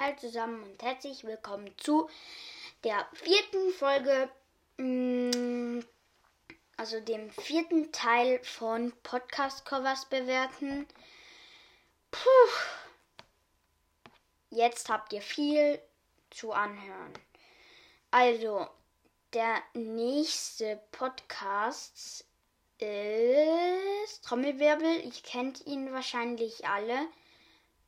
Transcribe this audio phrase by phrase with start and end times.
[0.00, 2.08] Hallo zusammen und herzlich willkommen zu
[2.84, 4.30] der vierten Folge,
[4.76, 5.80] mm,
[6.76, 10.86] also dem vierten Teil von Podcast-Covers bewerten.
[12.12, 12.28] Puh.
[14.50, 15.82] Jetzt habt ihr viel
[16.30, 17.12] zu anhören.
[18.12, 18.68] Also,
[19.32, 22.24] der nächste Podcast
[22.78, 25.08] ist Trommelwirbel.
[25.08, 27.08] Ich kennt ihn wahrscheinlich alle.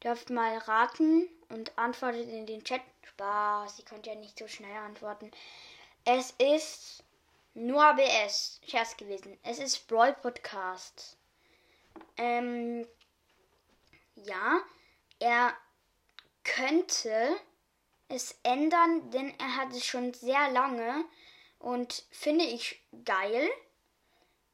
[0.03, 2.81] Dürft mal raten und antwortet in den Chat.
[3.21, 5.31] Spaß, ihr könnt ja nicht so schnell antworten.
[6.07, 7.05] Es ist
[7.53, 8.61] nur ABS.
[8.67, 9.39] Scherz gewesen.
[9.43, 11.19] Es ist Brawl Podcast.
[12.17, 12.87] Ähm,
[14.15, 14.61] ja,
[15.19, 15.55] er
[16.45, 17.37] könnte
[18.09, 21.05] es ändern, denn er hat es schon sehr lange
[21.59, 23.51] und finde ich geil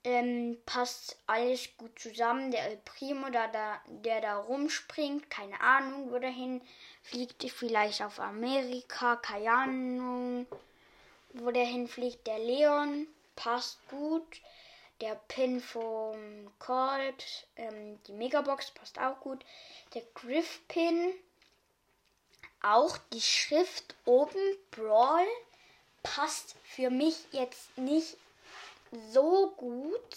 [0.06, 2.52] ähm, passt alles gut zusammen.
[2.52, 6.62] Der El Primo, da, da, der da rumspringt, keine Ahnung, wo der hin
[7.02, 7.42] fliegt.
[7.50, 10.46] Vielleicht auf Amerika, keine Ahnung,
[11.32, 12.24] wo der hinfliegt.
[12.24, 14.40] Der Leon passt gut.
[15.00, 19.44] Der Pin vom Colt, ähm, die Megabox passt auch gut.
[19.92, 21.12] Der Griff Pin,
[22.62, 25.26] auch die Schrift oben, Brawl,
[26.02, 28.16] passt für mich jetzt nicht
[29.12, 30.16] so gut,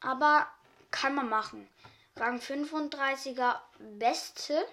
[0.00, 0.46] aber
[0.90, 1.68] kann man machen.
[2.16, 3.60] Rang 35er
[3.98, 4.66] Beste.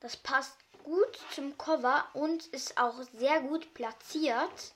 [0.00, 4.74] Das passt gut zum Cover und ist auch sehr gut platziert.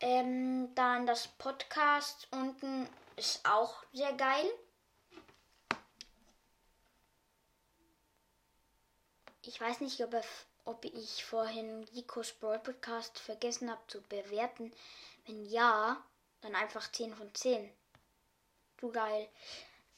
[0.00, 4.46] Ähm, dann das Podcast unten ist auch sehr geil.
[9.42, 10.14] Ich weiß nicht, ob,
[10.64, 11.86] ob ich vorhin
[12.40, 14.72] Broad Podcast vergessen habe zu bewerten.
[15.26, 16.02] Wenn ja,
[16.44, 17.70] dann einfach 10 von 10.
[18.76, 19.28] Du geil.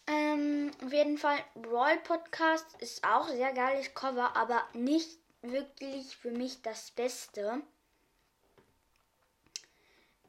[0.06, 6.30] Ähm, auf jeden Fall, Brawl Podcast ist auch sehr geiles Cover, aber nicht wirklich für
[6.30, 7.60] mich das Beste.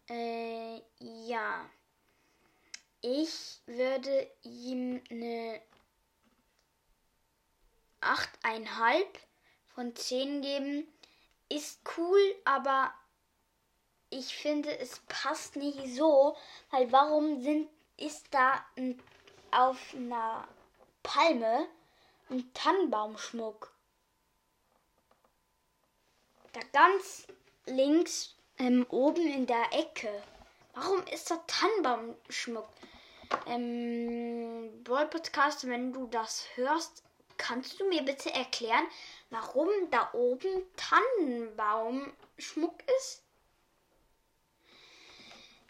[0.09, 1.69] Äh, ja.
[3.01, 5.61] Ich würde ihm eine
[8.01, 9.05] 8,5
[9.75, 10.87] von 10 geben.
[11.49, 12.91] Ist cool, aber
[14.09, 16.35] ich finde, es passt nicht so,
[16.71, 19.01] weil warum sind, ist da ein,
[19.51, 20.47] auf einer
[21.03, 21.67] Palme
[22.29, 23.71] ein Tannenbaumschmuck?
[26.53, 27.27] Da ganz
[27.65, 30.23] links ähm, oben in der Ecke.
[30.73, 32.69] Warum ist da Tannenbaumschmuck?
[33.45, 37.03] Ähm, Brawl Podcast, wenn du das hörst,
[37.37, 38.87] kannst du mir bitte erklären,
[39.29, 43.26] warum da oben Tannenbaumschmuck ist?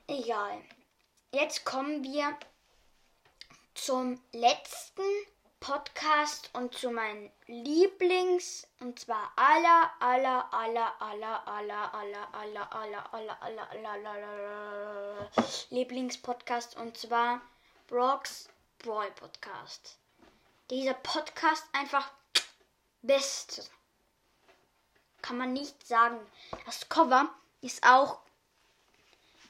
[0.09, 0.63] Egal.
[1.33, 2.37] Jetzt kommen wir
[3.73, 5.03] zum letzten
[5.59, 13.13] Podcast und zu meinem Lieblings und zwar aller aller aller aller aller aller aller aller
[13.13, 15.31] aller aller aller aller
[15.71, 17.41] Lieblingspodcast und zwar
[17.87, 18.47] Brock's
[18.79, 19.97] Brawl Podcast.
[20.69, 22.09] Dieser Podcast einfach
[23.01, 23.61] beste.
[25.21, 26.17] Kann man nicht sagen.
[26.65, 27.29] Das Cover
[27.59, 28.21] ist auch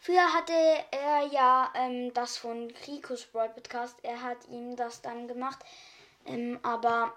[0.08, 0.54] Früher hatte
[0.92, 3.98] er ja ähm, das von Ricos Brawl Podcast.
[4.04, 5.60] Er hat ihm das dann gemacht.
[6.26, 7.14] Ähm, aber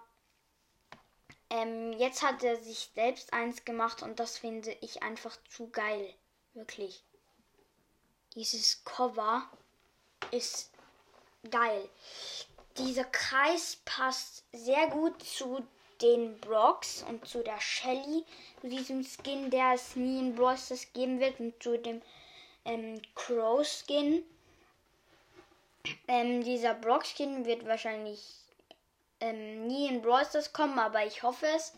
[1.50, 6.12] ähm, jetzt hat er sich selbst eins gemacht und das finde ich einfach zu geil.
[6.54, 7.04] Wirklich.
[8.34, 9.48] Dieses Cover
[10.32, 10.72] ist
[11.48, 11.88] geil.
[12.76, 15.64] Dieser Kreis passt sehr gut zu
[16.02, 18.24] den Brocks und zu der Shelly,
[18.60, 20.56] zu diesem Skin, der es nie in Brawl
[20.92, 22.02] geben wird und zu dem
[22.64, 24.24] ähm, Crow Skin.
[26.08, 28.40] Ähm, dieser Brock Skin wird wahrscheinlich
[29.20, 31.72] ähm, nie in Brawl Stars kommen, aber ich hoffe es.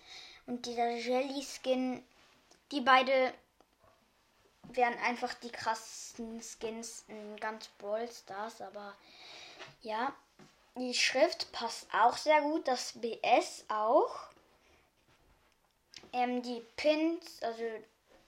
[0.46, 2.02] Und dieser Jelly Skin,
[2.70, 3.32] die beide
[4.74, 8.94] wären einfach die krassesten Skins in ganz Brawl Stars, aber
[9.82, 10.14] ja.
[10.76, 14.28] Die Schrift passt auch sehr gut, das BS auch.
[16.14, 17.62] Ähm, die Pins, also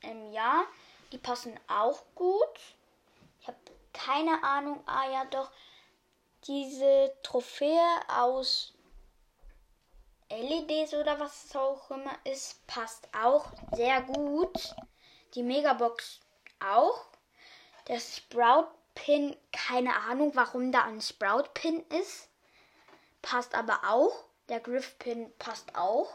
[0.02, 0.64] ähm, ja,
[1.14, 2.58] die passen auch gut.
[3.40, 3.56] Ich habe
[3.92, 4.82] keine Ahnung.
[4.86, 5.48] Ah ja, doch.
[6.44, 8.74] Diese Trophäe aus
[10.28, 14.74] LEDs oder was auch immer ist, passt auch sehr gut.
[15.34, 16.18] Die Megabox
[16.58, 17.06] auch.
[17.86, 18.66] Der Sprout
[18.96, 22.28] Pin, keine Ahnung, warum da ein Sprout Pin ist.
[23.22, 24.24] Passt aber auch.
[24.48, 26.10] Der Griff Pin passt auch.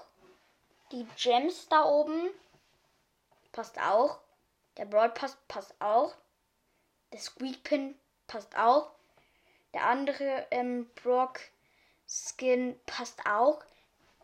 [0.92, 2.30] Die Gems da oben
[3.54, 4.20] passt auch.
[4.78, 6.16] Der Brawl Pass passt auch.
[7.12, 7.96] Der Squeak Pin
[8.28, 8.92] passt auch.
[9.74, 11.40] Der andere ähm, Brock
[12.08, 13.64] Skin passt auch.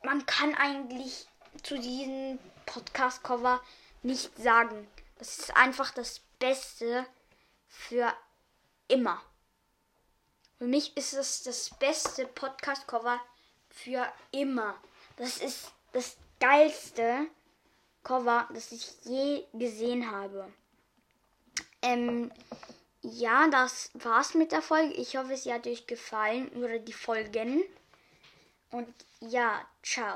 [0.04, 1.28] Man kann eigentlich
[1.64, 3.62] zu diesem Podcast-Cover
[4.04, 4.88] nicht sagen.
[5.18, 7.06] Das ist einfach das Beste
[7.68, 8.14] für
[8.88, 9.22] immer.
[10.58, 13.20] Für mich ist es das beste Podcast-Cover
[13.70, 14.76] für immer.
[15.18, 17.28] Das ist das geilste
[18.06, 20.48] Cover, das ich je gesehen habe.
[21.81, 22.31] Ähm,
[23.02, 24.94] ja, das war's mit der Folge.
[24.94, 27.63] Ich hoffe, es hat euch gefallen oder die Folgen.
[28.72, 28.88] Und
[29.19, 30.13] ja, ciao.